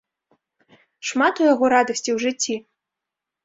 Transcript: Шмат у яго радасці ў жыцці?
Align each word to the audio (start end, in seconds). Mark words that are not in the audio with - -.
Шмат 1.11 1.35
у 1.43 1.47
яго 1.53 1.65
радасці 1.77 2.07
ў 2.13 2.17
жыцці? 2.27 2.61